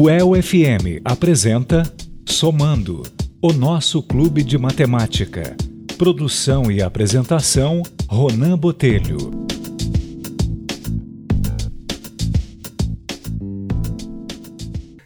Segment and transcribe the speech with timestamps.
[0.00, 1.82] O EL-FM apresenta
[2.24, 3.02] Somando,
[3.42, 5.56] o nosso clube de matemática.
[5.98, 9.48] Produção e apresentação, Ronan Botelho.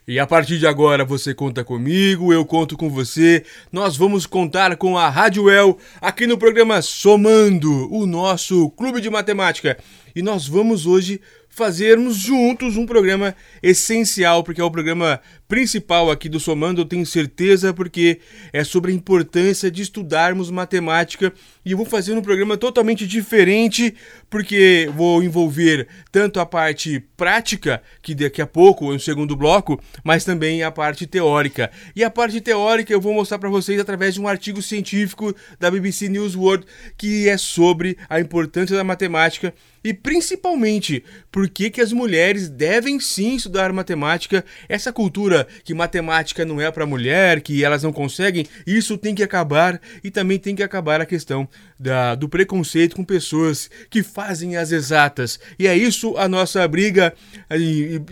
[0.07, 3.47] E a partir de agora você conta comigo, eu conto com você.
[3.73, 9.09] Nós vamos contar com a Rádio El aqui no programa Somando, o nosso clube de
[9.09, 9.79] matemática.
[10.15, 11.19] E nós vamos hoje
[11.53, 17.05] fazermos juntos um programa essencial, porque é o programa principal aqui do Somando, eu tenho
[17.05, 18.21] certeza, porque
[18.55, 21.31] é sobre a importância de estudarmos matemática
[21.63, 23.95] e eu vou fazer um programa totalmente diferente,
[24.31, 30.25] porque vou envolver tanto a parte prática, que daqui a pouco, no segundo bloco, mas
[30.25, 31.71] também a parte teórica.
[31.95, 35.71] E a parte teórica eu vou mostrar para vocês através de um artigo científico da
[35.71, 36.65] BBC News World,
[36.97, 39.53] que é sobre a importância da matemática
[39.85, 46.45] e principalmente por que, que as mulheres devem sim estudar matemática, essa cultura que matemática
[46.45, 50.55] não é para mulher, que elas não conseguem, isso tem que acabar e também tem
[50.55, 51.49] que acabar a questão
[51.79, 55.39] da, do preconceito com pessoas que fazem as exatas.
[55.59, 57.15] E é isso a nossa briga,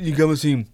[0.00, 0.66] digamos assim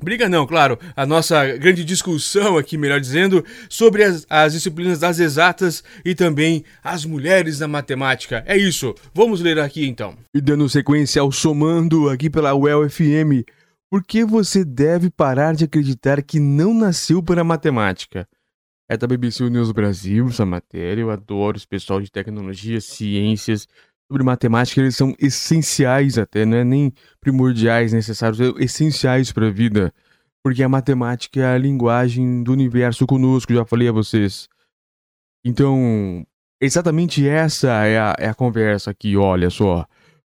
[0.00, 5.18] Briga não, claro, a nossa grande discussão aqui, melhor dizendo, sobre as, as, disciplinas das
[5.18, 8.44] exatas e também as mulheres na matemática.
[8.46, 10.16] É isso, vamos ler aqui então.
[10.34, 13.44] E dando sequência ao somando aqui pela UEL FM,
[13.90, 18.28] por que você deve parar de acreditar que não nasceu para matemática?
[18.88, 23.66] É da BBC News Brasil essa matéria, eu adoro esse pessoal de tecnologia, ciências,
[24.08, 29.50] sobre matemática, eles são essenciais até, não é nem primordiais, necessários, é essenciais para a
[29.50, 29.92] vida.
[30.42, 34.48] Porque a matemática é a linguagem do universo conosco, já falei a vocês.
[35.44, 36.24] Então,
[36.60, 39.84] exatamente essa é a, é a conversa aqui, olha só.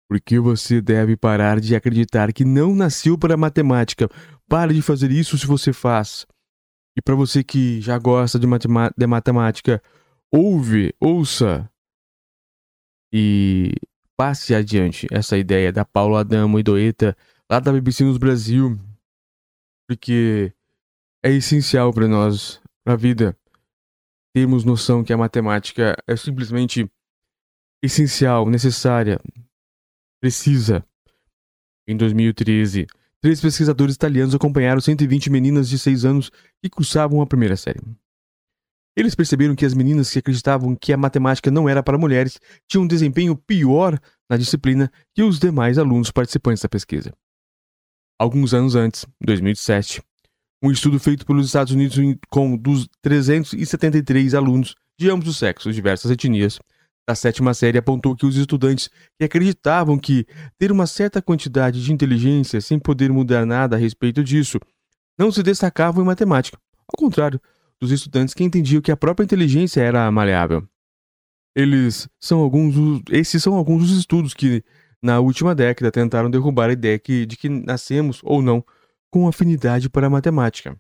[0.09, 4.09] Porque você deve parar de acreditar que não nasceu para matemática.
[4.49, 6.27] Pare de fazer isso se você faz.
[6.97, 8.47] E para você que já gosta de,
[8.97, 9.81] de matemática,
[10.33, 11.71] ouve, ouça
[13.13, 13.73] e
[14.17, 17.17] passe adiante essa ideia da Paula Adamo e Doeta
[17.51, 18.79] lá da BBC News Brasil,
[19.89, 20.53] porque
[21.23, 23.37] é essencial para nós, para a vida,
[24.35, 26.91] termos noção que a matemática é simplesmente
[27.83, 29.21] essencial, necessária,
[30.21, 30.85] precisa.
[31.87, 32.87] Em 2013,
[33.21, 36.31] três pesquisadores italianos acompanharam 120 meninas de 6 anos
[36.63, 37.81] que cursavam a primeira série.
[38.99, 42.83] Eles perceberam que as meninas que acreditavam que a matemática não era para mulheres tinham
[42.83, 43.97] um desempenho pior
[44.29, 47.13] na disciplina que os demais alunos participantes da pesquisa.
[48.19, 50.03] Alguns anos antes, em 2007,
[50.61, 51.97] um estudo feito pelos Estados Unidos
[52.29, 56.59] com dos 373 alunos de ambos os sexos, diversas etnias,
[57.09, 60.27] da sétima série apontou que os estudantes que acreditavam que
[60.59, 64.59] ter uma certa quantidade de inteligência sem poder mudar nada a respeito disso
[65.17, 66.59] não se destacavam em matemática.
[66.89, 67.41] Ao contrário,
[67.81, 70.67] dos estudantes que entendiam que a própria inteligência era maleável.
[71.55, 74.65] Eles são alguns esses são alguns dos estudos que
[75.03, 78.65] na última década tentaram derrubar a ideia que, de que nascemos ou não
[79.11, 80.79] com afinidade para a matemática.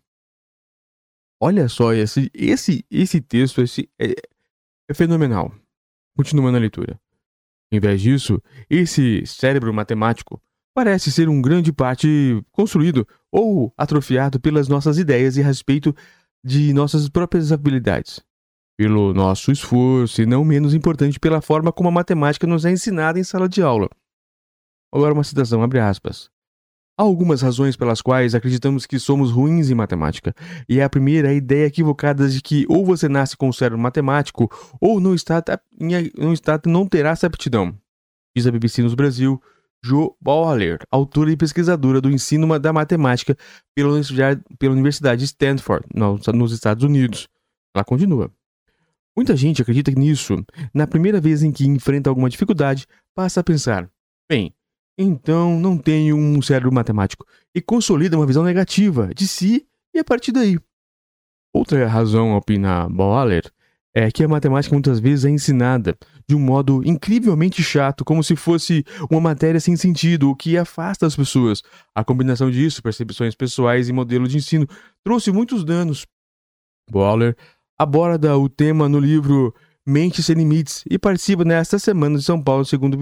[1.40, 4.14] Olha só esse esse esse texto esse é,
[4.88, 5.54] é fenomenal.
[6.16, 7.00] Continuando a leitura.
[7.70, 10.42] Em vez disso, esse cérebro matemático
[10.74, 15.94] parece ser um grande parte construído ou atrofiado pelas nossas ideias a respeito
[16.44, 18.20] de nossas próprias habilidades,
[18.76, 23.18] pelo nosso esforço e não menos importante pela forma como a matemática nos é ensinada
[23.18, 23.88] em sala de aula.
[24.92, 26.30] Agora uma citação, abre aspas.
[26.98, 30.34] Há algumas razões pelas quais acreditamos que somos ruins em matemática,
[30.68, 33.78] e a primeira é a ideia equivocada de que ou você nasce com o cérebro
[33.78, 34.50] matemático
[34.80, 35.42] ou não está,
[36.18, 37.72] não, está, não terá essa aptidão.
[38.36, 39.40] Diz a BBC nos Brasil,
[39.84, 43.36] Jo Baller, autora e pesquisadora do ensino da matemática
[43.74, 47.28] pela Universidade, de Stanford, nos Estados Unidos.
[47.74, 48.30] Ela continua.
[49.16, 50.44] Muita gente acredita nisso.
[50.72, 53.88] Na primeira vez em que enfrenta alguma dificuldade, passa a pensar:
[54.28, 54.54] bem,
[54.96, 60.04] então não tenho um cérebro matemático, e consolida uma visão negativa de si e a
[60.04, 60.58] partir daí.
[61.52, 63.50] Outra razão, opina Baller,
[63.94, 65.96] é que a matemática muitas vezes é ensinada
[66.28, 71.06] de um modo incrivelmente chato, como se fosse uma matéria sem sentido, o que afasta
[71.06, 71.62] as pessoas.
[71.94, 74.68] A combinação disso, percepções pessoais e modelo de ensino,
[75.02, 76.06] trouxe muitos danos.
[76.92, 77.34] Waller
[77.78, 79.54] aborda o tema no livro
[79.86, 82.98] Mente Sem Limites e participa nesta semana de São Paulo segundo,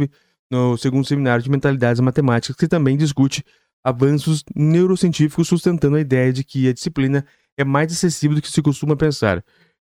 [0.49, 3.43] no segundo seminário de mentalidades matemáticas, que também discute
[3.83, 7.27] avanços neurocientíficos sustentando a ideia de que a disciplina
[7.57, 9.43] é mais acessível do que se costuma pensar.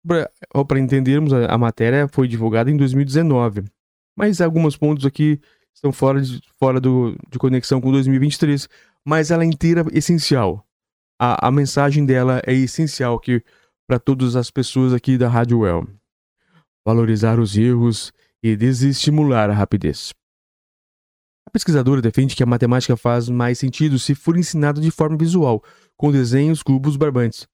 [0.07, 3.65] Para entendermos, a, a, matéria foi divulgada em 2019,
[4.17, 5.41] mas alguns pontos aqui
[5.73, 8.69] estão fora, de, fora do, de conexão com 2023,
[9.05, 10.67] mas ela é inteira essencial.
[11.19, 13.43] a, a mensagem dela é essencial aqui
[13.87, 15.87] para todas as pessoas aqui da Rádio Well.
[16.85, 18.13] Valorizar os erros
[18.43, 20.13] e desestimular a rapidez.
[21.47, 25.63] A pesquisadora defende que a matemática faz mais sentido se for ensinada de forma visual,
[25.97, 27.47] com desenhos, cubos, barbantes,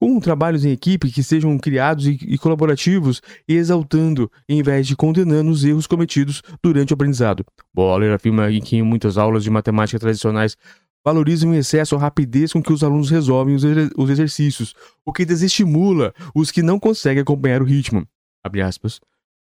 [0.00, 5.50] com trabalhos em equipe que sejam criados e, e colaborativos exaltando, em vez de condenando
[5.50, 7.44] os erros cometidos durante o aprendizado.
[7.74, 10.56] Boller afirma que em muitas aulas de matemática tradicionais
[11.04, 13.62] valorizam em excesso a rapidez com que os alunos resolvem os,
[13.96, 18.06] os exercícios, o que desestimula os que não conseguem acompanhar o ritmo.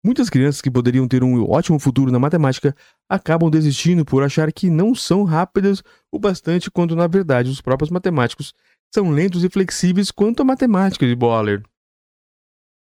[0.05, 2.75] Muitas crianças que poderiam ter um ótimo futuro na matemática
[3.09, 7.89] acabam desistindo por achar que não são rápidas o bastante quando na verdade os próprios
[7.89, 8.53] matemáticos
[8.93, 11.63] são lentos e flexíveis quanto a matemática de Boller.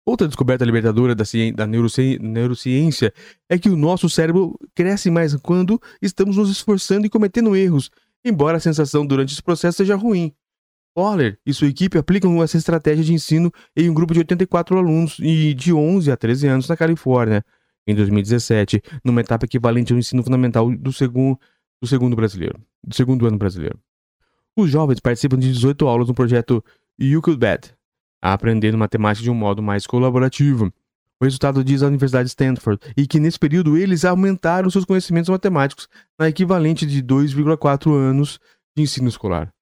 [0.06, 1.24] Outra descoberta libertadora da,
[1.54, 3.12] da neuroci neurociência
[3.48, 7.90] é que o nosso cérebro cresce mais quando estamos nos esforçando e cometendo erros,
[8.24, 10.34] embora a sensação durante esse processo seja ruim.
[10.94, 15.16] Boller e sua equipe aplicam essa estratégia de ensino em um grupo de 84 alunos
[15.16, 17.44] de 11 a 13 anos na Califórnia,
[17.86, 21.38] em 2017, numa etapa equivalente ao ensino fundamental do segundo,
[21.80, 23.78] do segundo brasileiro, do segundo ano brasileiro.
[24.56, 26.64] Os jovens participam de 18 aulas no projeto
[26.98, 27.74] Euclid,
[28.22, 30.72] aprendendo matemática de um modo mais colaborativo.
[31.20, 35.28] O resultado diz a Universidade de Stanford, e que nesse período eles aumentaram seus conhecimentos
[35.28, 35.88] matemáticos
[36.18, 38.40] na equivalente de 2,4 anos
[38.76, 39.53] de ensino escolar.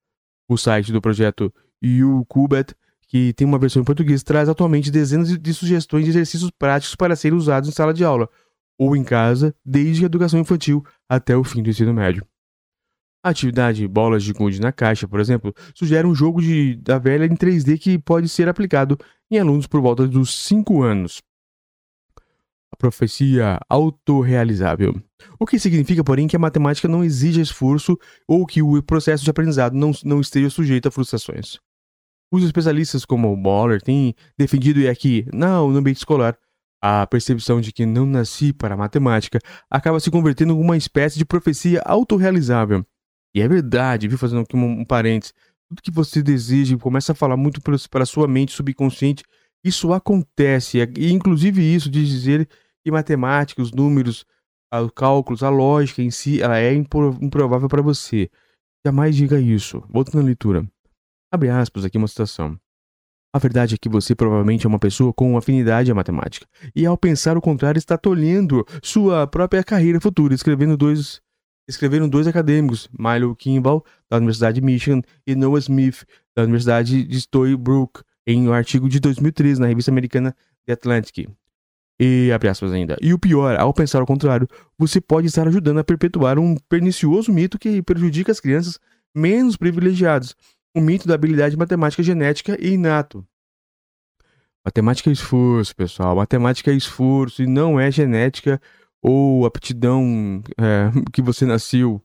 [0.53, 1.51] O site do projeto
[1.81, 2.75] Eucubet,
[3.09, 7.17] que tem uma versão em português, traz atualmente dezenas de sugestões de exercícios práticos para
[7.17, 8.29] serem usados em sala de aula
[8.79, 12.27] ou em casa, desde a educação infantil até o fim do ensino médio.
[13.25, 17.25] A atividade Bolas de Gude na Caixa, por exemplo, sugere um jogo de, da velha
[17.25, 18.99] em 3D que pode ser aplicado
[19.31, 21.23] em alunos por volta dos 5 anos.
[22.73, 25.01] A profecia autorrealizável.
[25.39, 29.31] O que significa, porém, que a matemática não exige esforço ou que o processo de
[29.31, 31.59] aprendizado não, não esteja sujeito a frustrações.
[32.33, 36.37] Os especialistas como o Boller têm defendido é que, não, no ambiente escolar,
[36.81, 39.39] a percepção de que não nasci para a matemática
[39.71, 42.85] acaba se convertendo em uma espécie de profecia autorrealizável
[43.35, 44.19] e é verdade, viu?
[44.19, 45.33] Fazendo aqui um, um parênteses.
[45.69, 49.25] Tudo que você deseja e começa a falar muito para a sua mente subconsciente,
[49.65, 50.79] isso acontece.
[50.99, 52.49] E inclusive isso de dizer
[52.85, 54.25] que matemática, os números,
[54.73, 58.31] os cálculos, a lógica em si, ela é improvável para você.
[58.85, 59.83] Jamais diga isso.
[59.89, 60.67] Voltando à leitura.
[61.33, 62.59] Abre aspas aqui uma citação.
[63.35, 66.47] A verdade é que você provavelmente é uma pessoa com afinidade à matemática.
[66.77, 71.23] E ao pensar o contrário, está tolhendo sua própria carreira futura, escrevendo dois
[71.69, 76.05] escreveram dois acadêmicos, Milo Kimball, da Universidade de Michigan, e Noah Smith,
[76.37, 80.37] da Universidade de Storybrooke, em um artigo de 2013 na revista americana
[80.67, 81.29] The Atlantic.
[82.05, 85.79] E, abre aspas ainda, e o pior, ao pensar ao contrário, você pode estar ajudando
[85.79, 88.77] a perpetuar um pernicioso mito que prejudica as crianças
[89.15, 90.35] menos privilegiadas,
[90.75, 93.25] o mito da habilidade matemática genética e inato.
[94.65, 96.17] Matemática é esforço, pessoal.
[96.17, 98.61] Matemática é esforço e não é genética
[99.01, 102.03] ou aptidão é, que você nasceu.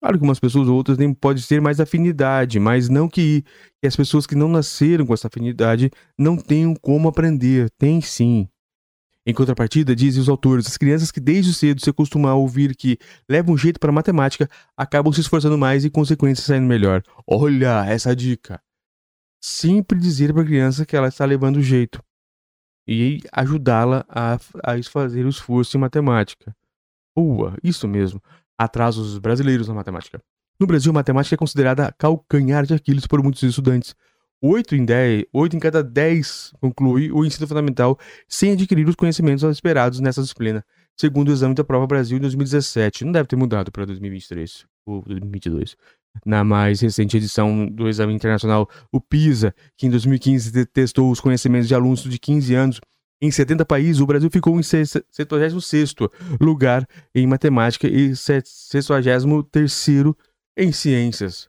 [0.00, 3.44] Claro que umas pessoas ou outras nem pode ser mais afinidade, mas não que,
[3.80, 5.88] que as pessoas que não nasceram com essa afinidade
[6.18, 7.70] não tenham como aprender.
[7.78, 8.48] Tem sim.
[9.28, 12.96] Em contrapartida, dizem os autores, as crianças que desde cedo se acostumam a ouvir que
[13.28, 17.02] levam um jeito para matemática acabam se esforçando mais e, consequência, saindo melhor.
[17.26, 18.62] Olha essa dica.
[19.42, 22.00] Sempre dizer para a criança que ela está levando jeito
[22.86, 26.54] e ajudá-la a, a fazer o esforço em matemática.
[27.14, 28.22] Boa, isso mesmo.
[28.56, 30.22] Atrasos brasileiros na matemática.
[30.58, 33.94] No Brasil, matemática é considerada calcanhar de Aquiles por muitos estudantes.
[34.42, 39.42] Oito em, dez, oito em cada dez conclui o ensino fundamental sem adquirir os conhecimentos
[39.44, 40.64] esperados nessa disciplina,
[40.96, 43.04] segundo o exame da Prova Brasil em 2017.
[43.04, 45.76] Não deve ter mudado para 2023 ou 2022
[46.24, 51.68] na mais recente edição do Exame Internacional, o PISA, que em 2015 testou os conhecimentos
[51.68, 52.80] de alunos de 15 anos
[53.20, 60.14] em 70 países, o Brasil ficou em 76º lugar em matemática e 63º
[60.56, 61.48] em ciências.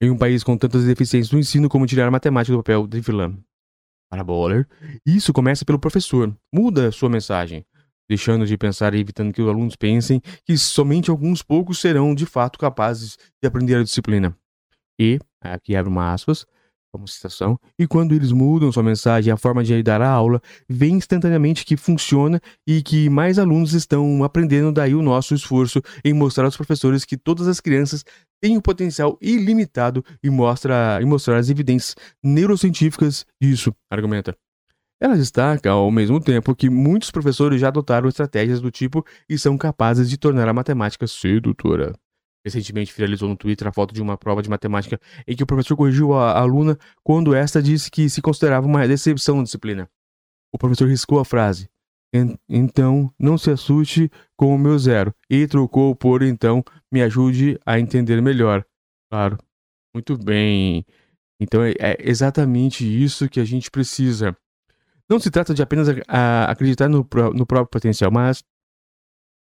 [0.00, 3.00] Em um país com tantas deficiências no ensino como tirar a matemática do papel de
[3.00, 3.36] vilã.
[4.10, 4.68] Para Boller,
[5.04, 6.36] isso começa pelo professor.
[6.52, 7.64] Muda sua mensagem
[8.08, 12.26] deixando de pensar e evitando que os alunos pensem que somente alguns poucos serão de
[12.26, 14.36] fato capazes de aprender a disciplina.
[14.98, 16.46] E, aqui abre uma aspas,
[16.92, 20.40] como citação, e quando eles mudam sua mensagem e a forma de dar a aula,
[20.68, 26.12] vê instantaneamente que funciona e que mais alunos estão aprendendo, daí o nosso esforço em
[26.12, 28.04] mostrar aos professores que todas as crianças
[28.40, 34.36] têm um potencial ilimitado e, mostra, e mostrar as evidências neurocientíficas disso, argumenta.
[34.98, 39.58] Ela destaca, ao mesmo tempo, que muitos professores já adotaram estratégias do tipo e são
[39.58, 41.92] capazes de tornar a matemática sedutora.
[42.46, 45.76] Recentemente viralizou no Twitter a foto de uma prova de matemática em que o professor
[45.76, 49.90] corrigiu a aluna quando esta disse que se considerava uma decepção na disciplina.
[50.52, 51.68] O professor riscou a frase:
[52.48, 57.80] então não se assuste com o meu zero, e trocou por então me ajude a
[57.80, 58.64] entender melhor.
[59.10, 59.38] Claro,
[59.92, 60.86] muito bem.
[61.40, 64.36] Então é, é exatamente isso que a gente precisa.
[65.10, 65.88] Não se trata de apenas
[66.48, 66.98] acreditar no,
[67.34, 68.42] no próprio potencial, mas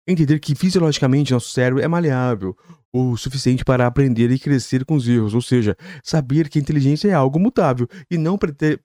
[0.07, 2.57] entender que fisiologicamente nosso cérebro é maleável
[2.93, 7.09] o suficiente para aprender e crescer com os erros, ou seja, saber que a inteligência
[7.09, 8.39] é algo mutável e não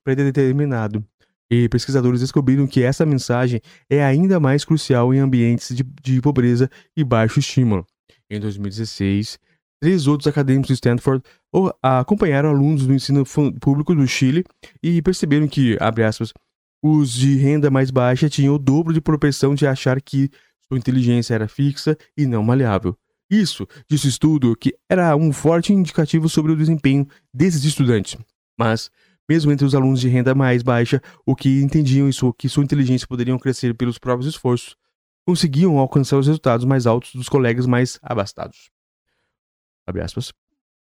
[0.04, 1.06] predeterminado.
[1.52, 6.70] E pesquisadores descobriram que essa mensagem é ainda mais crucial em ambientes de, de pobreza
[6.96, 7.86] e baixo estímulo.
[8.30, 9.40] Em 2016,
[9.82, 11.24] três outros acadêmicos de Stanford
[11.82, 13.24] acompanharam alunos do ensino
[13.60, 14.44] público do Chile
[14.82, 16.34] e perceberam que, abre aspas,
[16.84, 20.30] os de renda mais baixa tinham o dobro de propensão de achar que
[20.70, 22.98] sua inteligência era fixa e não maleável.
[23.30, 28.18] Isso, disse o estudo, que era um forte indicativo sobre o desempenho desses estudantes.
[28.58, 28.90] Mas
[29.30, 33.08] mesmo entre os alunos de renda mais baixa, o que entendiam isso, que sua inteligência
[33.08, 34.76] poderiam crescer pelos próprios esforços,
[35.24, 38.72] conseguiam alcançar os resultados mais altos dos colegas mais abastados.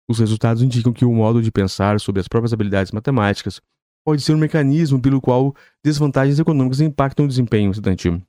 [0.08, 3.60] Os resultados indicam que o modo de pensar sobre as próprias habilidades matemáticas
[4.06, 8.22] pode ser um mecanismo pelo qual desvantagens econômicas impactam o desempenho estudantil.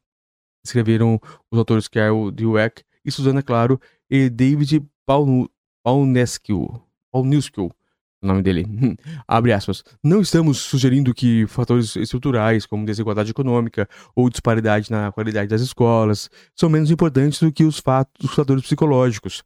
[0.67, 1.21] Escreveram
[1.51, 3.81] os autores Carol Dweck e Susana Claro
[4.11, 4.85] e David
[5.85, 6.83] Paulnescu,
[7.13, 7.73] Paulnescu
[8.23, 8.67] o nome dele,
[9.27, 15.49] abre aspas, não estamos sugerindo que fatores estruturais, como desigualdade econômica ou disparidade na qualidade
[15.49, 19.43] das escolas, são menos importantes do que os, fatos, os fatores psicológicos.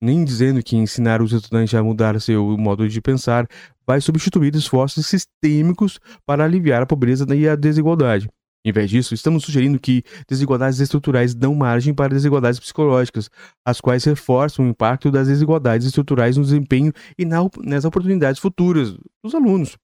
[0.00, 3.46] Nem dizendo que ensinar os estudantes a mudar seu modo de pensar
[3.86, 8.28] vai substituir esforços sistêmicos para aliviar a pobreza e a desigualdade.
[8.64, 13.28] Em vez disso, estamos sugerindo que desigualdades estruturais dão margem para desigualdades psicológicas,
[13.64, 19.34] as quais reforçam o impacto das desigualdades estruturais no desempenho e nas oportunidades futuras dos
[19.34, 19.76] alunos.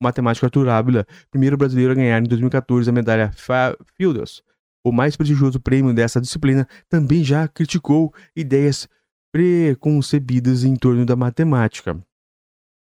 [0.00, 3.32] O matemático Arthur Ávila, primeiro brasileiro a ganhar em 2014 a medalha
[3.96, 4.42] Fields,
[4.84, 8.86] o mais prestigioso prêmio dessa disciplina, também já criticou ideias
[9.32, 11.98] preconcebidas em torno da matemática.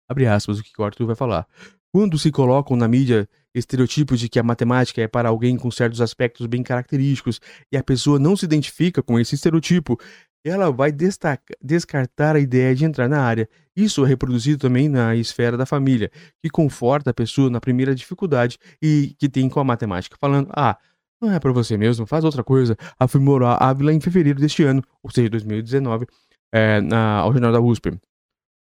[0.09, 1.47] Abre aspas o que o Arthur vai falar.
[1.93, 6.01] Quando se colocam na mídia estereotipos de que a matemática é para alguém com certos
[6.01, 7.39] aspectos bem característicos
[7.71, 9.97] e a pessoa não se identifica com esse estereotipo,
[10.43, 13.49] ela vai descartar a ideia de entrar na área.
[13.75, 18.59] Isso é reproduzido também na esfera da família, que conforta a pessoa na primeira dificuldade
[18.81, 20.77] e que tem com a matemática, falando: ah,
[21.19, 24.83] não é para você mesmo, faz outra coisa, afirmou a Ávila em fevereiro deste ano,
[25.01, 26.05] ou seja, 2019,
[26.53, 27.97] é, na, ao Jornal da USP.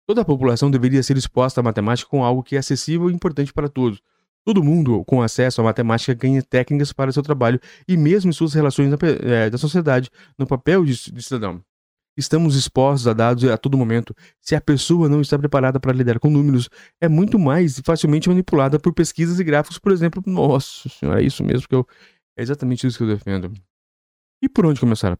[0.08, 3.52] Toda a população deveria ser exposta à matemática com algo que é acessível e importante
[3.52, 4.00] para todos.
[4.46, 8.54] Todo mundo com acesso à matemática ganha técnicas para seu trabalho e mesmo em suas
[8.54, 11.60] relações na, é, da sociedade, no papel de, de cidadão.
[12.16, 14.14] Estamos expostos a dados a todo momento.
[14.40, 18.78] Se a pessoa não está preparada para lidar com números, é muito mais facilmente manipulada
[18.78, 20.22] por pesquisas e gráficos, por exemplo.
[20.24, 21.84] Nossa senhora, é isso mesmo que eu.
[22.38, 23.52] É exatamente isso que eu defendo.
[24.40, 25.18] E por onde começar?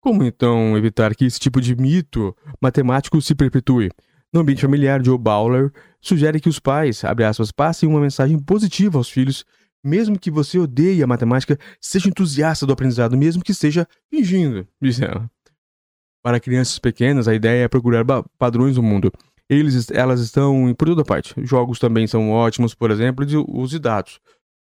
[0.00, 3.90] Como então evitar que esse tipo de mito matemático se perpetue?
[4.32, 9.08] No ambiente familiar, Joe Bowler sugere que os pais, aspas, passem uma mensagem positiva aos
[9.08, 9.44] filhos,
[9.82, 15.00] mesmo que você odeie a matemática, seja entusiasta do aprendizado, mesmo que seja fingindo, diz
[15.00, 15.30] ela.
[16.22, 18.04] Para crianças pequenas, a ideia é procurar
[18.38, 19.10] padrões no mundo.
[19.48, 21.34] Eles, elas estão por toda parte.
[21.38, 24.20] Jogos também são ótimos, por exemplo, e os de dados.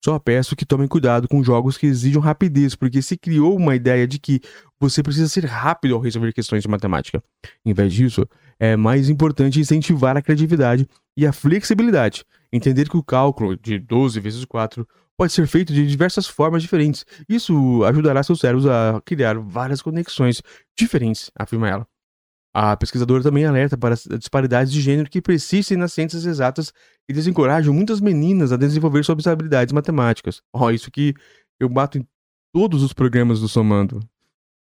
[0.05, 4.07] Só peço que tomem cuidado com jogos que exijam rapidez, porque se criou uma ideia
[4.07, 4.41] de que
[4.79, 7.23] você precisa ser rápido ao resolver questões de matemática.
[7.65, 8.27] Em vez disso,
[8.61, 10.87] é mais importante incentivar a criatividade
[11.17, 12.25] e a flexibilidade.
[12.53, 14.87] Entender que o cálculo de 12 vezes 4
[15.17, 17.07] pode ser feito de diversas formas diferentes.
[17.27, 20.43] Isso ajudará seus cérebros a criar várias conexões
[20.79, 21.87] diferentes, afirma ela.
[22.53, 26.73] A pesquisadora também alerta para as disparidades de gênero que persistem nas ciências exatas
[27.09, 30.43] e desencorajam muitas meninas a desenvolver suas habilidades matemáticas.
[30.53, 31.15] Ó, oh, isso que
[31.61, 32.07] eu bato em
[32.53, 34.01] todos os programas do Somando.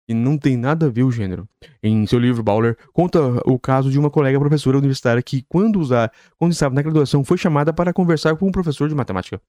[0.08, 1.46] E não tem nada a ver o gênero.
[1.82, 6.10] Em seu livro, Bowler conta o caso de uma colega professora universitária que, quando, usar,
[6.38, 9.40] quando estava na graduação, foi chamada para conversar com um professor de matemática.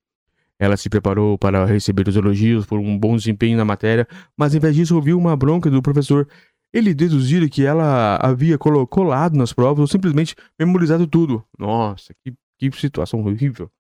[0.60, 4.60] Ela se preparou para receber os elogios por um bom desempenho na matéria, mas em
[4.60, 6.28] vez disso ouviu uma bronca do professor
[6.72, 11.44] ele deduziu que ela havia colado nas provas ou simplesmente memorizado tudo.
[11.58, 13.72] Nossa, que, que situação horrível.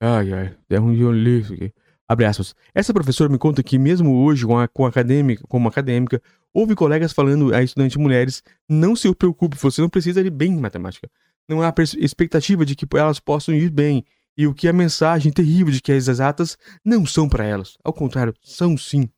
[0.00, 1.72] Ai, ai, é um de isso aqui.
[2.12, 2.54] Abre aspas.
[2.74, 6.74] Essa professora me conta que mesmo hoje, com a, com a acadêmica, como acadêmica, houve
[6.74, 11.10] colegas falando a estudantes mulheres, não se preocupe, você não precisa ir bem em matemática.
[11.48, 14.04] Não há expectativa de que elas possam ir bem.
[14.36, 17.78] E o que é a mensagem terrível de que as exatas não são para elas.
[17.82, 19.08] Ao contrário, são sim.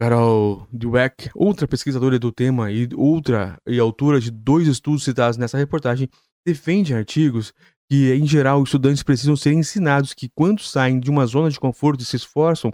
[0.00, 5.58] Carol Dweck, outra pesquisadora do tema e outra e autora de dois estudos citados nessa
[5.58, 6.08] reportagem,
[6.46, 7.52] defende artigos
[7.90, 11.60] que, em geral, os estudantes precisam ser ensinados que, quando saem de uma zona de
[11.60, 12.72] conforto e se esforçam,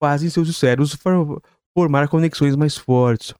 [0.00, 0.96] fazem seus cérebros
[1.74, 3.34] formar conexões mais fortes.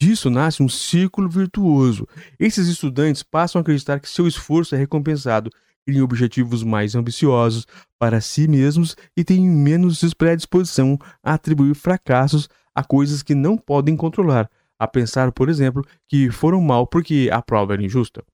[0.00, 2.06] Disso nasce um círculo virtuoso.
[2.38, 5.50] Esses estudantes passam a acreditar que seu esforço é recompensado,
[5.86, 7.66] criam objetivos mais ambiciosos
[7.98, 13.96] para si mesmos e têm menos predisposição a atribuir fracassos a coisas que não podem
[13.96, 18.24] controlar, a pensar, por exemplo, que foram mal porque a prova era injusta.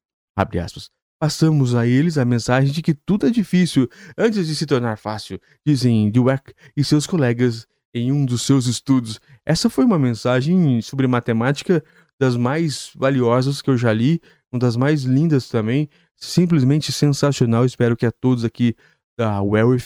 [1.21, 3.87] Passamos a eles a mensagem de que tudo é difícil
[4.17, 9.21] antes de se tornar fácil, dizem Dweck e seus colegas em um dos seus estudos.
[9.45, 11.85] Essa foi uma mensagem sobre matemática
[12.19, 14.19] das mais valiosas que eu já li,
[14.51, 17.67] uma das mais lindas também, simplesmente sensacional.
[17.67, 18.75] Espero que a todos aqui
[19.15, 19.77] da Well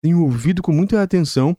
[0.00, 1.56] tenham ouvido com muita atenção.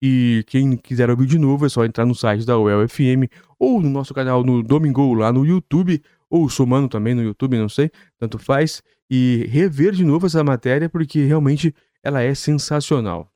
[0.00, 2.54] E quem quiser ouvir de novo é só entrar no site da
[2.88, 3.28] FM
[3.58, 7.68] ou no nosso canal no Domingo lá no YouTube, ou somando também no YouTube, não
[7.68, 13.30] sei, tanto faz, e rever de novo essa matéria porque realmente ela é sensacional.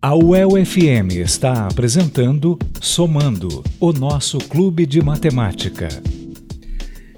[0.00, 5.88] A UEL FM está apresentando Somando, o nosso clube de matemática.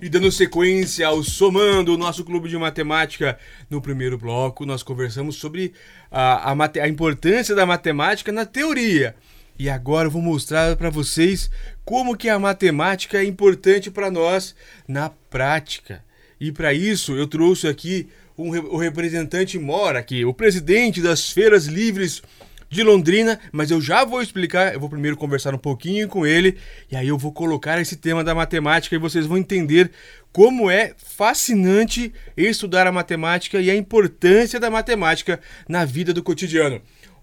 [0.00, 3.36] E dando sequência ao Somando, o nosso clube de matemática,
[3.68, 5.74] no primeiro bloco nós conversamos sobre
[6.10, 9.16] a, a, a importância da matemática na teoria.
[9.58, 11.50] E agora eu vou mostrar para vocês
[11.84, 14.54] como que a matemática é importante para nós
[14.86, 16.04] na prática.
[16.40, 21.66] E para isso eu trouxe aqui um, o representante mora aqui, o presidente das feiras
[21.66, 22.22] livres
[22.70, 26.56] de Londrina, mas eu já vou explicar, eu vou primeiro conversar um pouquinho com ele
[26.90, 29.90] e aí eu vou colocar esse tema da matemática e vocês vão entender
[30.30, 36.80] como é fascinante estudar a matemática e a importância da matemática na vida do cotidiano.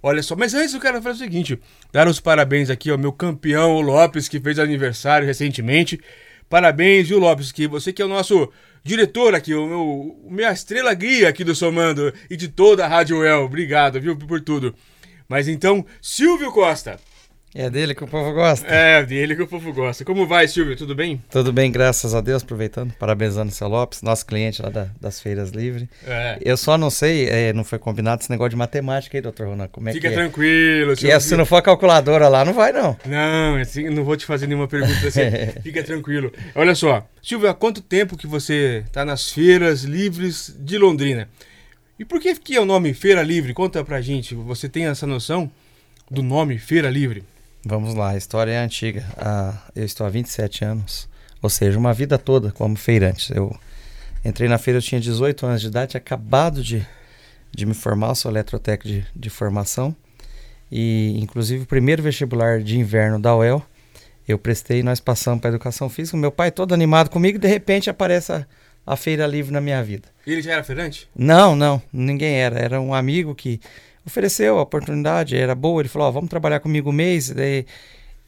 [0.07, 1.59] Olha só, mas antes eu quero fazer o seguinte:
[1.91, 5.99] dar os parabéns aqui ao meu campeão Lopes, que fez aniversário recentemente.
[6.47, 10.93] Parabéns, viu, Lopes, que você que é o nosso diretor aqui, o meu, minha estrela
[10.93, 13.45] guia aqui do Somando e de toda a Rádio El.
[13.45, 14.75] Obrigado, viu, por tudo.
[15.27, 16.99] Mas então, Silvio Costa.
[17.57, 18.67] É dele que o povo gosta.
[18.67, 20.03] É, dele que o povo gosta.
[20.03, 20.75] Como vai, Silvio?
[20.75, 21.23] Tudo bem?
[21.29, 22.43] Tudo bem, graças a Deus.
[22.43, 25.87] Aproveitando, parabenizando o seu Lopes, nosso cliente lá da, das feiras livres.
[26.05, 26.37] É.
[26.41, 29.69] Eu só não sei, é, não foi combinado esse negócio de matemática aí, doutor Ronan.
[29.69, 30.17] Como é Fica que é?
[30.17, 30.95] tranquilo.
[31.01, 32.97] É, se não for a calculadora lá, não vai não.
[33.05, 35.21] Não, assim, não vou te fazer nenhuma pergunta assim.
[35.63, 36.33] Fica tranquilo.
[36.53, 41.29] Olha só, Silvio, há quanto tempo que você está nas feiras livres de Londrina?
[41.97, 43.53] E por que que é o nome Feira Livre?
[43.53, 44.35] Conta pra gente.
[44.35, 45.49] Você tem essa noção
[46.11, 47.23] do nome Feira Livre?
[47.67, 49.03] Vamos lá, a história é antiga.
[49.17, 51.09] Ah, eu estou há 27 anos,
[51.41, 53.35] ou seja, uma vida toda como feirante.
[53.35, 53.57] Eu
[54.23, 56.85] entrei na feira, eu tinha 18 anos de idade, acabado de,
[57.51, 59.95] de me formar, sou eletrotécnico de, de formação.
[60.71, 63.65] E, inclusive, o primeiro vestibular de inverno da UEL,
[64.27, 66.15] eu prestei nós passamos para educação física.
[66.15, 68.45] Meu pai todo animado comigo, de repente aparece a,
[68.85, 70.07] a feira livre na minha vida.
[70.27, 71.09] E ele já era feirante?
[71.15, 72.59] Não, não, ninguém era.
[72.59, 73.59] Era um amigo que
[74.05, 75.81] ofereceu a oportunidade, era boa.
[75.81, 77.29] Ele falou: oh, vamos trabalhar comigo um mês.
[77.29, 77.65] E,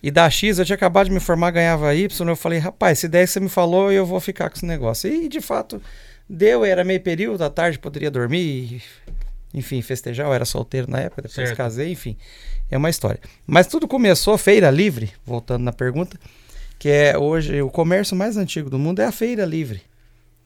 [0.02, 2.30] e da X, eu tinha acabado de me formar, ganhava Y.
[2.30, 5.12] Eu falei: rapaz, se der que você me falou, eu vou ficar com esse negócio.
[5.12, 5.82] E de fato,
[6.28, 8.82] deu, era meio período, à tarde poderia dormir.
[9.54, 10.28] enfim, festejar.
[10.28, 11.58] Eu era solteiro na época, depois certo.
[11.58, 12.18] casei, enfim.
[12.70, 13.20] É uma história.
[13.46, 16.20] Mas tudo começou, feira livre, voltando na pergunta,
[16.78, 19.82] que é hoje o comércio mais antigo do mundo é a feira livre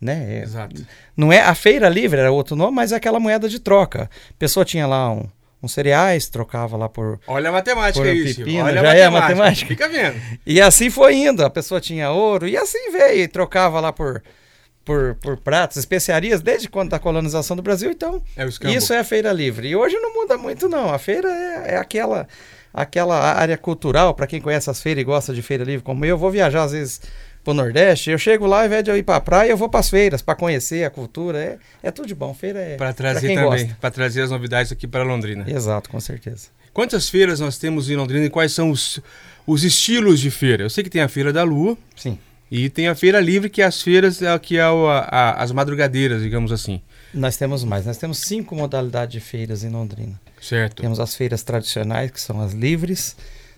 [0.01, 0.39] né?
[0.39, 0.85] É, Exato.
[1.15, 4.09] Não é a feira livre era outro nome, mas é aquela moeda de troca.
[4.29, 5.25] A pessoa tinha lá um,
[5.61, 8.39] uns cereais, trocava lá por Olha a matemática isso.
[8.39, 9.17] Pepino, Olha já a é matemática.
[9.17, 9.67] a matemática.
[9.67, 10.19] Fica vendo.
[10.45, 11.45] E assim foi indo.
[11.45, 14.23] A pessoa tinha ouro e assim veio e trocava lá por
[14.83, 17.91] por, por pratos, especiarias desde quando da colonização do Brasil.
[17.91, 19.67] Então, é isso é a feira livre.
[19.67, 20.91] E hoje não muda muito não.
[20.91, 22.27] A feira é, é aquela
[22.73, 26.17] aquela área cultural para quem conhece as feiras e gosta de feira livre como eu.
[26.17, 27.01] Vou viajar às vezes
[27.43, 29.89] pro Nordeste, eu chego lá, ao invés de eu ir pra praia, eu vou pras
[29.89, 31.39] feiras para conhecer a cultura.
[31.39, 32.33] É, é tudo de bom.
[32.33, 32.75] Feira é.
[32.75, 35.45] Para trazer também, para trazer as novidades aqui para Londrina.
[35.47, 36.49] Exato, com certeza.
[36.73, 38.99] Quantas feiras nós temos em Londrina e quais são os,
[39.45, 40.63] os estilos de feira?
[40.63, 41.77] Eu sei que tem a Feira da Lua.
[41.95, 42.17] Sim.
[42.49, 45.51] E tem a Feira Livre, que é as feiras, é, que é a, a, as
[45.51, 46.81] madrugadeiras, digamos assim.
[47.13, 47.85] Nós temos mais.
[47.85, 50.19] Nós temos cinco modalidades de feiras em Londrina.
[50.41, 50.81] Certo.
[50.81, 53.15] Temos as feiras tradicionais, que são as livres.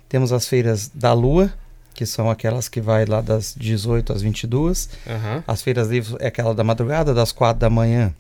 [0.10, 1.52] Temos as feiras da Lua,
[1.94, 4.90] que são aquelas que vai lá das 18 às 22.
[5.06, 5.44] Uhum.
[5.48, 8.14] As feiras livres é aquela da madrugada, das 4 da manhã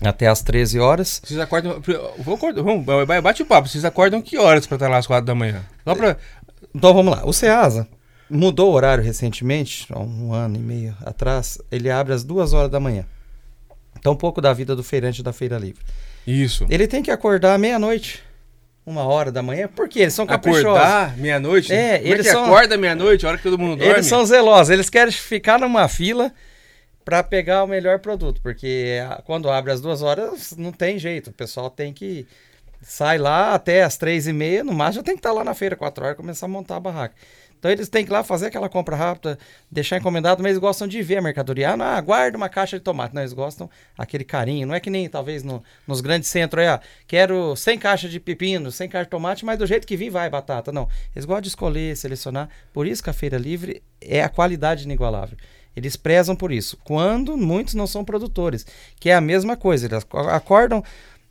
[0.00, 1.20] até às 13 horas.
[1.24, 1.80] Vocês acordam.
[2.18, 2.84] Vou acordar, vamos,
[3.22, 3.68] bate o papo.
[3.68, 5.62] Vocês acordam que horas para estar lá às 4 da manhã?
[5.84, 6.16] Só pra...
[6.74, 7.22] Então vamos lá.
[7.24, 7.86] O Ceasa
[8.28, 11.58] mudou o horário recentemente, há um ano e meio atrás.
[11.70, 13.04] Ele abre às 2 horas da manhã.
[13.98, 15.80] Então, um pouco da vida do feirante da Feira Livre.
[16.26, 16.66] Isso.
[16.68, 18.22] Ele tem que acordar meia-noite,
[18.84, 20.66] uma hora da manhã, porque eles são caprichosos.
[20.66, 21.72] Acordar meia-noite?
[21.72, 23.92] É, Como é eles que são- acorda meia-noite, a hora que todo mundo dorme?
[23.92, 26.32] Eles são zelosos, eles querem ficar numa fila
[27.04, 31.32] para pegar o melhor produto, porque quando abre às duas horas não tem jeito, o
[31.32, 32.26] pessoal tem que
[32.82, 35.54] sai lá até às três e meia, no máximo já tem que estar lá na
[35.54, 37.14] feira quatro horas começar a montar a barraca.
[37.58, 39.38] Então eles têm que ir lá fazer aquela compra rápida,
[39.70, 41.70] deixar encomendado, mas eles gostam de ver a mercadoria.
[41.70, 43.14] Ah, não, aguarda uma caixa de tomate.
[43.14, 44.66] Não, eles gostam aquele carinho.
[44.66, 48.18] Não é que nem talvez no- nos grandes centros aí, ah, quero 100 caixas de
[48.18, 50.72] pepino, 100 caixas de tomate, mas do jeito que vir vai batata.
[50.72, 52.48] Não, eles gostam de escolher, selecionar.
[52.72, 55.38] Por isso que a feira livre é a qualidade inigualável.
[55.76, 56.76] Eles prezam por isso.
[56.82, 58.66] Quando muitos não são produtores,
[58.98, 59.86] que é a mesma coisa.
[59.86, 60.82] Eles aco- acordam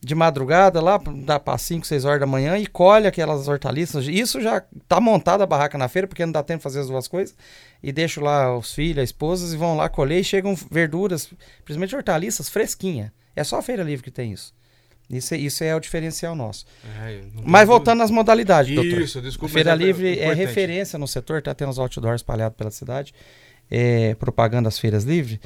[0.03, 4.07] de madrugada lá, dá para 5, 6 horas da manhã e colhe aquelas hortaliças.
[4.07, 6.87] Isso já tá montada a barraca na feira, porque não dá tempo de fazer as
[6.87, 7.35] duas coisas.
[7.83, 11.27] E deixo lá os filhos, as esposas, e vão lá colher e chegam verduras,
[11.63, 13.13] principalmente hortaliças, fresquinha.
[13.35, 14.53] É só a feira livre que tem isso.
[15.09, 16.65] Isso, é- isso é o diferencial nosso.
[17.03, 17.65] É, Mas dúvida.
[17.65, 19.01] voltando às modalidades, doutor.
[19.01, 19.53] Isso, desculpa.
[19.53, 20.37] Feira é Livre é importante.
[20.37, 23.13] referência no setor, tá tendo os outdoors espalhados pela cidade,
[23.69, 25.39] é, propagando as feiras livres.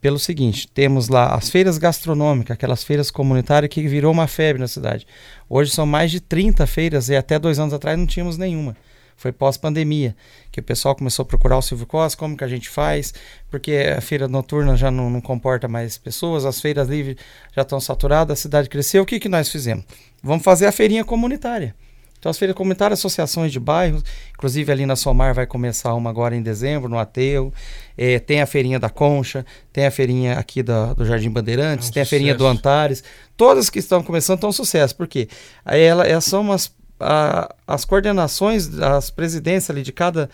[0.00, 4.66] Pelo seguinte, temos lá as feiras gastronômicas, aquelas feiras comunitárias que virou uma febre na
[4.66, 5.06] cidade.
[5.46, 8.74] Hoje são mais de 30 feiras e até dois anos atrás não tínhamos nenhuma.
[9.14, 10.16] Foi pós-pandemia,
[10.50, 13.12] que o pessoal começou a procurar o Silvio Costa, como que a gente faz,
[13.50, 17.16] porque a feira noturna já não, não comporta mais pessoas, as feiras livres
[17.54, 19.02] já estão saturadas, a cidade cresceu.
[19.02, 19.84] O que, que nós fizemos?
[20.22, 21.74] Vamos fazer a feirinha comunitária.
[22.20, 26.36] Então, as feiras comunitárias, associações de bairros, inclusive ali na Somar vai começar uma agora
[26.36, 27.50] em dezembro, no Ateu.
[27.96, 31.90] Eh, tem a feirinha da Concha, tem a feirinha aqui da- do Jardim Bandeirantes, É
[31.90, 32.46] um tem a feirinha do.
[32.46, 33.02] Antares.
[33.38, 34.94] Todas que estão começando estão um sucesso.
[34.94, 35.28] Por quê?
[35.64, 40.28] Aí ela, elas são as, a- as coordenações, as presidências ali de cada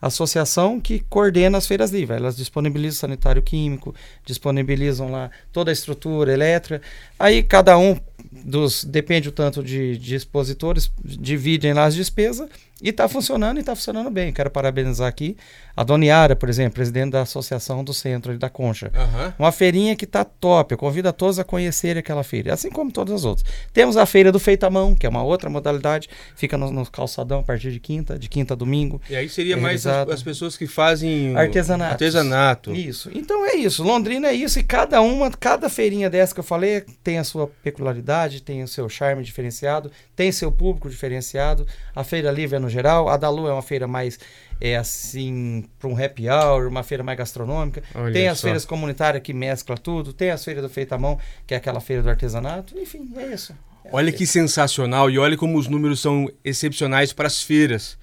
[0.00, 2.18] associação que coordena as feiras livres.
[2.18, 6.82] Elas disponibilizam sanitário químico, disponibilizam lá toda a estrutura elétrica.
[7.18, 7.98] Aí cada um
[8.32, 12.48] dos depende o tanto de, de expositores dividem lá as despesas
[12.82, 14.32] e está funcionando e está funcionando bem.
[14.32, 15.36] Quero parabenizar aqui
[15.76, 18.90] a Dona Yara, por exemplo, presidente da associação do centro da Concha.
[18.94, 19.34] Aham.
[19.38, 20.72] Uma feirinha que tá top.
[20.74, 23.46] Eu convido a todos a conhecerem aquela feira, assim como todas as outras.
[23.72, 26.90] Temos a feira do feito à mão, que é uma outra modalidade, fica no, no
[26.90, 29.00] calçadão a partir de quinta, de quinta a domingo.
[29.10, 31.92] E aí seria É mais as, as pessoas que fazem Artesanato.
[31.92, 32.74] artesanato.
[32.74, 33.10] Isso.
[33.14, 33.82] Então é isso.
[33.82, 34.58] Londrina é isso.
[34.58, 38.68] E cada uma, cada feirinha dessa que eu falei tem a sua peculiaridade, tem o
[38.68, 41.66] seu charme diferenciado, tem seu público diferenciado.
[41.94, 43.08] A feira livre é no geral.
[43.08, 44.18] A da Lu é uma feira mais,
[44.60, 47.82] é assim, para um happy hour, uma feira mais gastronômica.
[47.94, 48.44] Olha tem as só.
[48.46, 50.12] feiras comunitárias que mescla tudo.
[50.12, 52.78] Tem as feiras do feito à mão, que é aquela feira do artesanato.
[52.78, 53.52] Enfim, é isso.
[53.84, 57.98] É Olha que sensacional e olha como os números são excepcionais para as feiras.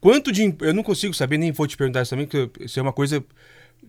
[0.00, 0.54] Quanto de.
[0.60, 3.22] Eu não consigo saber, nem vou te perguntar isso também, porque isso é uma coisa.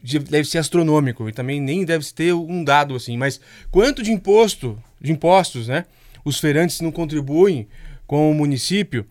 [0.03, 4.11] de- deve ser astronômico e também nem deve ter um dado assim, mas quanto de
[4.11, 5.85] imposto, de impostos, né?
[6.23, 7.67] Os feirantes não contribuem
[8.05, 9.05] com o município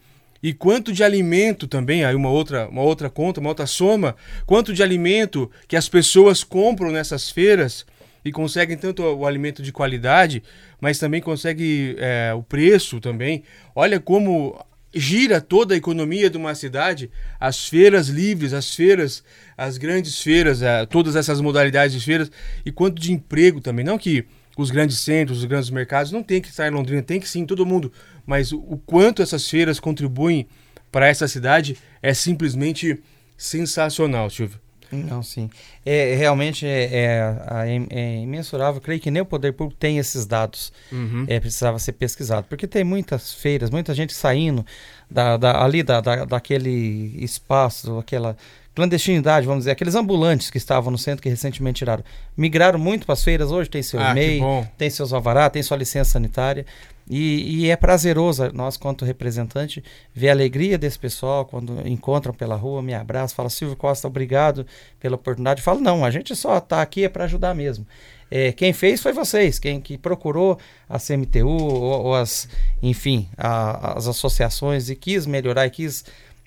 [0.47, 4.15] e quanto de alimento também, aí uma outra, uma outra conta, uma outra soma,
[4.47, 7.85] quanto de alimento que as pessoas compram nessas feiras
[8.25, 10.45] e conseguem tanto o alimento de qualidade,
[10.81, 13.43] mas também consegue é, o preço também.
[13.75, 14.57] Olha como
[14.95, 19.25] gira toda a economia de uma cidade, as feiras livres, as feiras,
[19.59, 22.31] as grandes feiras, é, todas essas modalidades de feiras
[22.65, 23.85] e quanto de emprego também.
[23.85, 24.25] Não que
[24.57, 27.45] os grandes centros, os grandes mercados não tem que estar em Londrina, tem que sim,
[27.45, 27.93] todo mundo,
[28.27, 30.47] mas o, o quanto essas feiras contribuem
[30.91, 33.01] para essa cidade é simplesmente
[33.37, 34.59] sensacional, Silvio.
[34.93, 35.51] Não, sim.
[35.85, 38.81] É, realmente é, é, é imensurável.
[38.81, 40.73] Creio que nem o poder público tem esses dados.
[40.93, 41.25] Uhum.
[41.27, 42.47] É, precisava ser pesquisado.
[42.49, 44.65] Porque tem muitas feiras, muita gente saindo
[45.11, 48.37] da, da- ali da, da, daquele espaço, aquela
[48.77, 52.05] clandestinidade, vamos dizer, aqueles ambulantes que estavam no centro que recentemente tiraram.
[52.37, 54.41] Migraram muito para as feiras, hoje tem seu Ah, MEI,
[54.79, 56.65] tem seus alvará, tem sua licença sanitária.
[57.09, 62.57] E, e é prazeroso, nós, quanto representante, ver a alegria desse pessoal quando encontram pela
[62.57, 64.66] rua, me abraçam, fala Silvio Costa, obrigado
[64.99, 65.62] pela oportunidade.
[65.62, 67.87] Falo, não, a gente só está aqui é para ajudar mesmo.
[68.29, 72.49] É, quem fez foi vocês, quem que procurou a CMTU ou, ou as,
[72.83, 76.05] enfim, a- as associações e quis melhorar e quis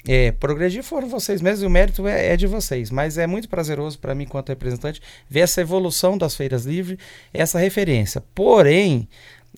[0.08, 2.89] é, progredir foram vocês mesmos e o mérito é, é de vocês.
[2.89, 6.98] Mas é muito prazeroso para mim, quanto representante, ver essa evolução das feiras livres,
[7.34, 8.22] essa referência.
[8.36, 9.08] Porém,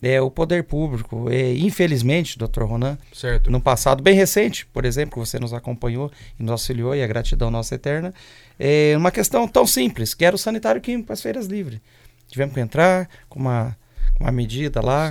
[0.00, 3.50] é, o poder público, é, infelizmente, doutor Ronan, Certo.
[3.50, 7.06] no passado bem recente, por exemplo, que você nos acompanhou e nos auxiliou, e a
[7.06, 8.12] gratidão nossa eterna,
[8.58, 11.80] é uma questão tão simples, que era o sanitário químico para as feiras livres.
[12.28, 13.76] Tivemos que entrar com uma,
[14.18, 15.10] uma medida lá,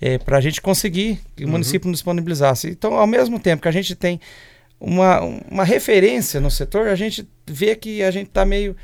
[0.00, 1.52] é, para a gente conseguir que o Uhum.
[1.52, 2.68] município nos disponibilizasse.
[2.70, 4.20] Então, ao mesmo tempo que a gente tem
[4.80, 8.76] uma, uma referência no setor, a gente vê que a gente está meio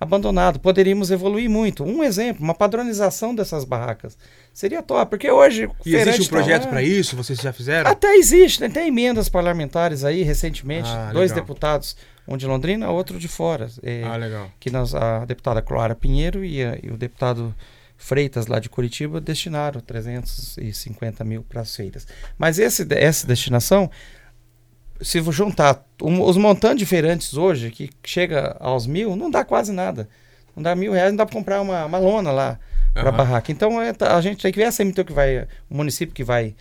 [0.00, 0.60] abandonado.
[0.60, 1.84] Poderíamos evoluir muito.
[1.84, 4.16] Um exemplo, uma padronização dessas barracas.
[4.52, 5.68] Seria top, porque hoje.
[5.84, 7.16] E existe um projeto tá para isso?
[7.16, 7.90] Vocês já fizeram?
[7.90, 8.68] Até existe, né?
[8.68, 10.88] tem emendas parlamentares aí recentemente.
[10.88, 13.68] Ah, dois deputados, um de Londrina, outro de fora.
[13.82, 14.50] É, ah, legal.
[14.60, 17.54] Que nós, a deputada Clara Pinheiro e, a, e o deputado
[17.98, 22.06] Freitas, lá de Curitiba, destinaram 350 mil para as feiras.
[22.36, 23.90] Mas esse, essa destinação
[25.00, 29.72] se juntar um, os montantes de feirantes hoje, que chega aos mil, não dá quase
[29.72, 30.08] nada.
[30.54, 32.58] Não dá mil reais, não dá para comprar uma, uma lona lá
[32.94, 33.16] para uhum.
[33.16, 33.52] barraca.
[33.52, 36.24] Então é, tá, a gente tem que ver a CMTU que vai, o município que
[36.24, 36.54] vai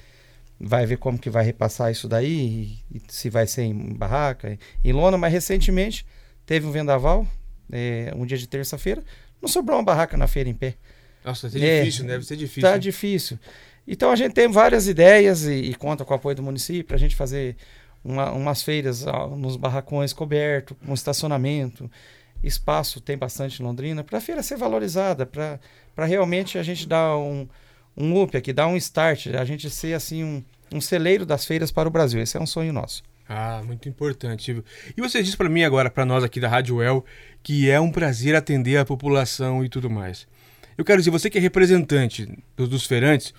[0.59, 4.57] vai ver como que vai repassar isso daí, e, e se vai ser em barraca,
[4.83, 6.05] em lona, mas recentemente
[6.45, 7.27] teve um vendaval,
[7.71, 9.03] é, um dia de terça-feira,
[9.41, 10.75] não sobrou uma barraca na feira em pé.
[11.23, 12.61] Nossa, é, é difícil, deve ser difícil.
[12.61, 13.39] Tá difícil.
[13.87, 16.95] Então a gente tem várias ideias e, e conta com o apoio do município para
[16.95, 17.55] a gente fazer
[18.05, 21.89] uma, umas feiras ó, nos barracões cobertos, com estacionamento,
[22.43, 27.17] espaço tem bastante em Londrina, para a feira ser valorizada, para realmente a gente dar
[27.17, 27.47] um,
[27.97, 31.71] um up aqui, dar um start, a gente ser assim um, um celeiro das feiras
[31.71, 32.21] para o Brasil.
[32.21, 33.03] Esse é um sonho nosso.
[33.27, 34.63] Ah, muito importante.
[34.95, 37.03] E você disse para mim agora, para nós aqui da Rádio El,
[37.41, 40.27] que é um prazer atender a população e tudo mais.
[40.77, 43.33] Eu quero dizer, você que é representante dos, dos feirantes,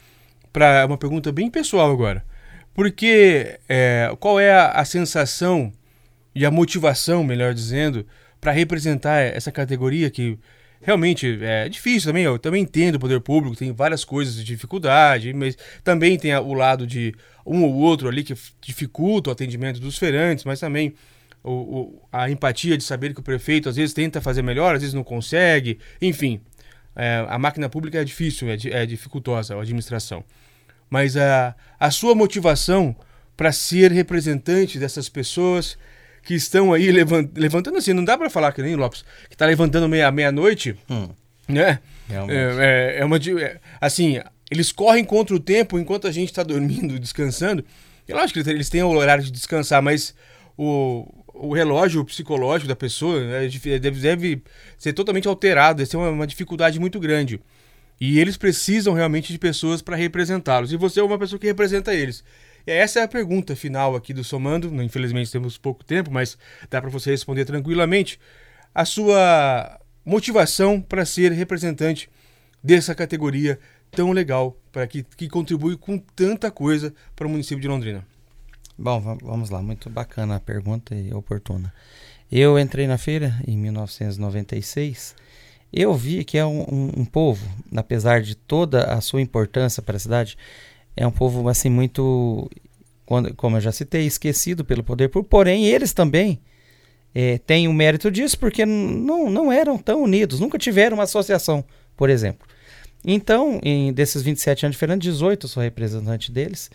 [0.53, 2.25] para uma pergunta bem pessoal agora.
[2.77, 5.73] Porque é, qual é a, a, sensação
[6.35, 8.07] e a motivação, melhor dizendo,
[8.39, 10.39] para representar essa categoria que
[10.83, 12.25] realmente é difícil também.
[12.25, 16.53] Eu também entendo o poder público, tem várias coisas de dificuldade, mas também tem o
[16.53, 17.15] lado de
[17.47, 20.93] um ou outro ali que dificulta o atendimento dos feirantes, mas também
[21.43, 24.83] o, o, a empatia de saber que o prefeito às vezes tenta fazer melhor, às
[24.83, 26.43] vezes não consegue, enfim.
[26.95, 30.23] É, a máquina pública é difícil, é, é dificultosa a administração
[30.89, 32.95] mas a, a sua motivação
[33.37, 35.77] para ser representante dessas pessoas
[36.23, 39.47] que estão aí levant, levantando assim, não dá para falar que nem Lopes, que está
[39.47, 41.09] levantando meia, meia-noite, hum.
[41.49, 41.79] né?
[42.09, 43.17] É, é, é, uma.
[43.17, 44.21] É, assim,
[44.51, 47.65] eles correm contra o tempo enquanto a gente está dormindo, descansando.
[48.09, 50.15] E lógico que eles têm o horário de descansar, mas
[50.57, 53.49] o, o relógio psicológico da pessoa né,
[53.81, 54.43] deve, deve
[54.79, 57.41] ser totalmente alterado, deve ser uma, uma dificuldade muito grande.
[58.01, 60.73] E eles precisam realmente de pessoas para representá-los.
[60.73, 62.23] E você é uma pessoa que representa eles.
[62.67, 64.83] E essa é a pergunta final aqui do Somando.
[64.83, 66.37] Infelizmente temos pouco tempo, mas
[66.69, 68.19] dá para você responder tranquilamente.
[68.75, 72.11] A sua motivação para ser representante
[72.63, 73.59] dessa categoria
[73.91, 78.05] tão legal, para que, que contribui com tanta coisa para o município de Londrina.
[78.77, 79.63] Bom, vamos lá.
[79.63, 81.73] Muito bacana a pergunta e oportuna.
[82.31, 85.15] Eu entrei na feira em 1996
[85.73, 89.97] eu vi que é um, um, um, povo, apesar de toda a sua importância para
[89.97, 90.37] a cidade,
[90.97, 92.51] é um povo assim muito,
[93.37, 96.41] como eu já citei, esquecido pelo poder público, porém eles também
[97.15, 101.65] é, têm o mérito disso porque não, não eram tão unidos, nunca tiveram uma associação,
[101.97, 102.47] por exemplo.
[103.05, 106.71] Então, em, desses 27 anos Fernando, 18 eu sou representante deles.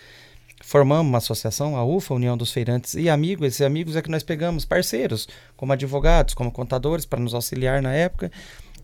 [0.64, 3.48] Formamos uma associação, a UFA, União dos Feirantes e Amigos.
[3.48, 5.28] Esses amigos é que nós pegamos parceiros,
[5.58, 8.32] como advogados, como contadores, para nos auxiliar na época.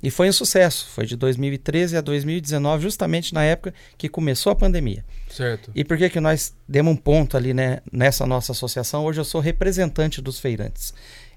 [0.01, 0.88] E foi um sucesso.
[0.89, 5.03] Foi de 2013 a 2019, justamente na época que começou a pandemia.
[5.29, 5.71] Certo.
[5.73, 9.05] E por que, que nós demos um ponto ali né, nessa nossa associação?
[9.05, 10.93] Hoje eu sou representante dos feirantes.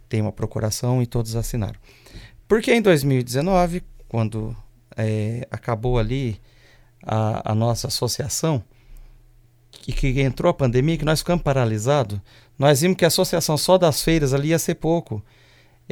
[0.08, 1.78] Tem uma procuração e todos assinaram.
[2.46, 4.56] Porque em 2019, quando
[4.96, 6.40] é, acabou ali
[7.02, 8.62] a, a nossa associação,
[9.70, 12.20] que, que entrou a pandemia, que nós ficamos paralisados,
[12.58, 15.22] nós vimos que a associação só das feiras ali ia ser pouco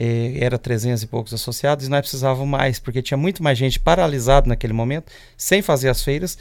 [0.00, 3.80] eh, era 300 e poucos associados, e nós precisávamos mais, porque tinha muito mais gente
[3.80, 6.38] paralisada naquele momento, sem fazer as feiras,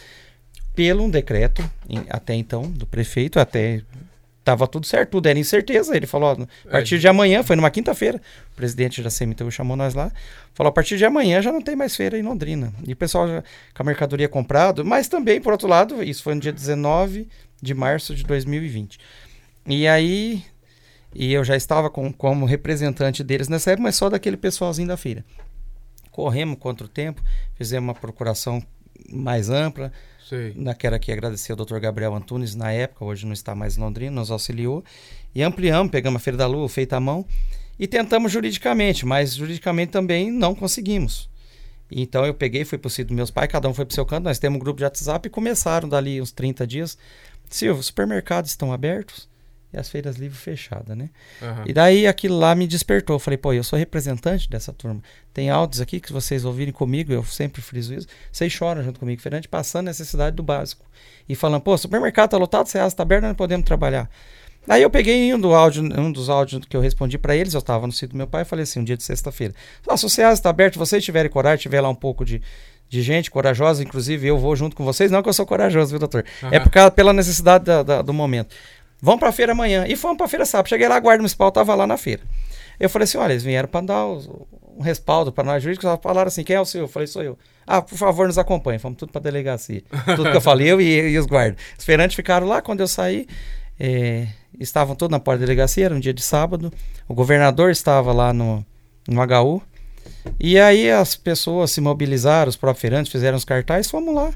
[0.75, 3.81] pelo um decreto, em, até então, do prefeito, até
[4.47, 5.95] estava tudo certo, tudo era incerteza.
[5.97, 6.97] Ele falou: ó, a partir é.
[6.99, 8.21] de amanhã, foi numa quinta-feira,
[8.53, 10.11] o presidente da CMTU chamou nós lá,
[10.53, 12.71] falou: a partir de amanhã já não tem mais feira em Londrina.
[12.85, 13.43] E o pessoal já,
[13.73, 17.27] com a mercadoria comprado, mas também, por outro lado, isso foi no dia 19
[17.59, 18.99] de março de 2020.
[19.65, 20.43] E aí
[21.19, 24.95] e eu já estava com, como representante deles nessa época, mas só daquele pessoalzinho da
[24.95, 25.25] feira.
[26.12, 27.23] Corremos contra o tempo,
[27.56, 28.62] fizemos uma procuração
[29.12, 29.91] mais ampla.
[30.30, 30.56] Sei.
[30.77, 31.80] Quero aqui agradecer ao Dr.
[31.80, 34.84] Gabriel Antunes, na época, hoje não está mais em Londrina, nos auxiliou.
[35.34, 37.25] E ampliamos, pegamos a Feira da Lua, feita à mão,
[37.80, 41.27] e tentamos juridicamente, mas juridicamente também não conseguimos.
[41.89, 43.95] Então eu peguei, fui para o sítio dos meus pais, cada um foi para o
[43.95, 46.95] seu canto, nós temos um grupo de WhatsApp e começaram dali uns 30 dias.
[47.49, 49.27] Silvio, os supermercados estão abertos?
[49.71, 51.10] E as feiras livres fechadas, né?
[51.41, 51.63] Uhum.
[51.65, 53.15] E daí aquilo lá me despertou.
[53.15, 55.01] Eu falei, pô, eu sou representante dessa turma.
[55.34, 58.08] Tem áudios aqui que vocês ouvirem comigo, eu sempre friso isso.
[58.32, 60.86] Vocês choram junto comigo, feirante, passando necessidade do básico.
[61.27, 64.10] E falando, pô, supermercado tá lotado, Ceasa tá aberto, não podemos trabalhar.
[64.67, 67.60] Aí eu peguei um, do áudio, um dos áudios que eu respondi para eles, eu
[67.60, 69.53] estava no sítio do meu pai, e falei assim, um dia de sexta-feira.
[69.88, 72.41] Nosso SEAS está aberto, se vocês tiverem coragem, tiver lá um pouco de,
[72.89, 75.99] de gente corajosa, inclusive eu vou junto com vocês, não que eu sou corajoso, viu,
[75.99, 76.25] doutor?
[76.43, 76.49] Uhum.
[76.51, 78.53] É por causa, pela necessidade da, da, do momento.
[79.01, 79.86] Vamos para a feira amanhã.
[79.88, 80.69] E fomos para a feira sábado.
[80.69, 82.23] Cheguei lá, a guarda municipal estava lá na feira.
[82.79, 86.43] Eu falei assim, olha, eles vieram para dar um respaldo para nós jurídicos, falaram assim,
[86.43, 86.86] quem é o senhor?
[86.86, 87.38] Eu falei, sou eu.
[87.65, 88.79] Ah, por favor, nos acompanhe.
[88.79, 89.83] Fomos tudo para delegacia.
[90.15, 91.60] Tudo que eu falei, eu e, e os guardas.
[91.77, 93.27] Os feirantes ficaram lá, quando eu saí,
[93.79, 94.27] é,
[94.60, 96.71] estavam todos na porta da delegacia, era um dia de sábado.
[97.07, 98.65] O governador estava lá no,
[99.07, 99.62] no HU.
[100.39, 104.31] E aí as pessoas se mobilizaram, os próprios feirantes fizeram os cartazes, fomos lá.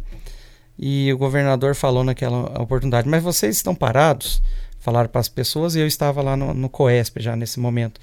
[0.81, 4.41] E o governador falou naquela oportunidade, mas vocês estão parados?
[4.79, 8.01] Falaram para as pessoas e eu estava lá no, no COESP já nesse momento.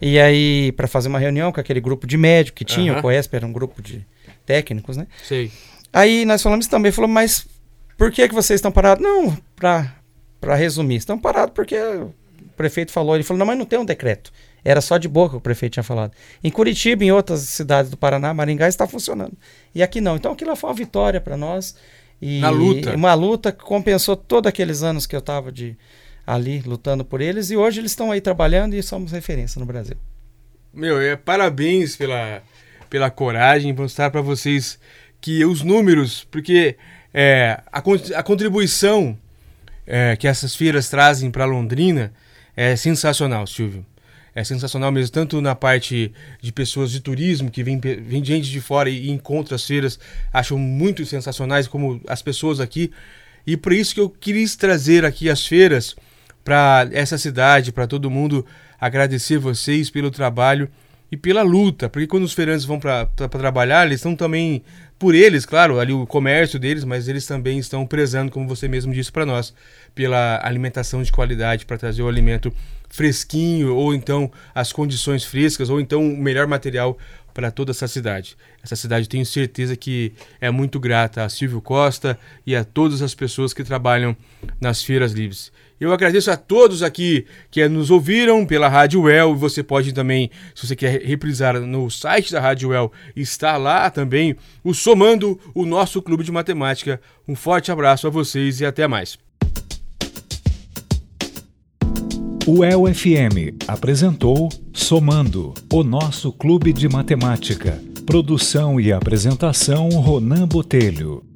[0.00, 2.98] E aí, para fazer uma reunião com aquele grupo de médico que tinha, uhum.
[2.98, 4.04] o COESP era um grupo de
[4.44, 5.06] técnicos, né?
[5.22, 5.52] Sei.
[5.92, 7.46] Aí nós falamos também, falou, mas
[7.96, 9.02] por que, que vocês estão parados?
[9.02, 9.94] Não, para
[10.40, 12.14] para resumir, estão parados porque o
[12.56, 14.32] prefeito falou, ele falou, não, mas não tem um decreto.
[14.64, 16.12] Era só de boca que o prefeito tinha falado.
[16.42, 19.32] Em Curitiba, em outras cidades do Paraná, Maringá, está funcionando.
[19.74, 20.16] E aqui não.
[20.16, 21.74] Então aquilo foi uma vitória para nós.
[22.20, 22.94] E Na luta.
[22.94, 25.76] Uma luta que compensou todos aqueles anos que eu estava de
[26.26, 27.50] ali lutando por eles.
[27.50, 29.96] E hoje eles estão aí trabalhando e somos referência no Brasil.
[30.74, 32.42] Meu, é, parabéns pela,
[32.90, 33.72] pela coragem.
[33.72, 34.78] Vou mostrar para vocês
[35.20, 36.76] que os números, porque
[37.14, 37.82] é, a,
[38.16, 39.18] a contribuição
[39.86, 42.12] é, que essas feiras trazem para Londrina
[42.54, 43.84] é sensacional, Silvio.
[44.38, 48.60] É sensacional mesmo, tanto na parte de pessoas de turismo, que vem, vem gente de
[48.60, 49.98] fora e, e encontra as feiras,
[50.32, 52.92] acham muito sensacionais, como as pessoas aqui.
[53.44, 55.96] E por isso que eu quis trazer aqui as feiras
[56.44, 58.46] para essa cidade, para todo mundo
[58.80, 60.70] agradecer vocês pelo trabalho
[61.10, 64.62] e pela luta, porque quando os feirantes vão para trabalhar, eles estão também
[65.00, 68.92] por eles, claro, ali o comércio deles, mas eles também estão prezando, como você mesmo
[68.92, 69.52] disse para nós,
[69.96, 72.52] pela alimentação de qualidade, para trazer o alimento
[72.88, 76.98] fresquinho, ou então as condições frescas, ou então o melhor material
[77.38, 78.36] para toda essa cidade.
[78.62, 83.14] Essa cidade tenho certeza que é muito grata a Silvio Costa e a todas as
[83.14, 84.16] pessoas que trabalham
[84.60, 85.52] nas feiras livres.
[85.80, 89.36] Eu agradeço a todos aqui que nos ouviram pela Rádio Well.
[89.36, 94.34] Você pode também, se você quer reprisar no site da Rádio Well, está lá também
[94.64, 97.00] o Somando, o nosso clube de matemática.
[97.28, 99.16] Um forte abraço a vocês e até mais.
[102.50, 107.78] O El FM apresentou Somando, o nosso clube de matemática.
[108.06, 111.27] Produção e apresentação Ronan Botelho.